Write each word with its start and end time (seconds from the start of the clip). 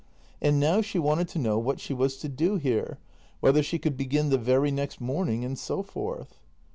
And 0.41 0.59
now 0.59 0.81
she 0.81 0.97
wanted 0.97 1.27
to 1.27 1.37
know 1.37 1.59
what 1.59 1.79
she 1.79 1.93
was 1.93 2.17
to 2.17 2.27
do 2.27 2.55
here— 2.55 2.97
whether 3.39 3.61
she 3.61 3.77
could 3.77 3.97
begin 3.97 4.29
the 4.29 4.37
very 4.39 4.71
next 4.71 4.99
morning, 4.99 5.45
and 5.45 5.59
so 5.59 5.83
forth. 5.83 6.39